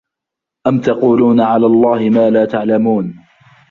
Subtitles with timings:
[0.67, 3.19] ۖ أَمْ تَقُولُونَ عَلَى اللَّهِ مَا لَا تَعْلَمُونَ